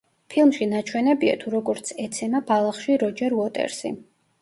[0.35, 3.97] ფილმში ნაჩვენებია, თუ როგორც ეცემა ბალახში როჯერ უოტერსი.